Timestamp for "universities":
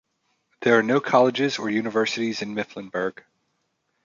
1.69-2.41